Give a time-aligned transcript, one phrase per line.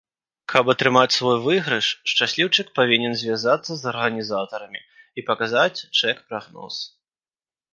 [0.51, 6.75] Каб атрымаць свой выйгрыш, шчасліўчык павінен звязацца з арганізатарамі і паказаць чэк-прагноз.